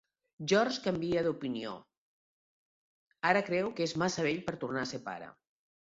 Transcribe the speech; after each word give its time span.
George 0.53 0.79
canvia 0.85 1.23
d'opinió, 1.27 1.75
ara 3.33 3.47
creu 3.53 3.73
que 3.79 3.89
és 3.91 3.97
massa 4.05 4.29
vell 4.31 4.45
per 4.51 4.61
tornar 4.65 4.87
a 4.89 4.95
ser 4.97 5.07
pare. 5.11 5.35